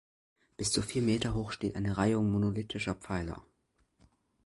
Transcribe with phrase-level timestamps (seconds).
[0.57, 3.45] Bis zu vier Meter hoch steht eine Reihung monolithischer Pfeiler.